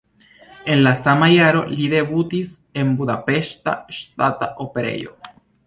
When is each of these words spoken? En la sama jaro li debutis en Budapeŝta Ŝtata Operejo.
En 0.75 0.79
la 0.87 0.93
sama 1.01 1.27
jaro 1.33 1.61
li 1.73 1.89
debutis 1.91 2.55
en 2.85 2.97
Budapeŝta 3.03 3.77
Ŝtata 3.99 4.51
Operejo. 4.69 5.19